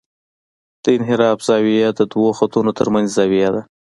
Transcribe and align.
د 0.83 0.85
انحراف 0.97 1.39
زاویه 1.47 1.89
د 1.99 2.01
دوه 2.13 2.31
خطونو 2.39 2.71
ترمنځ 2.79 3.07
زاویه 3.17 3.49
ده 3.55 3.61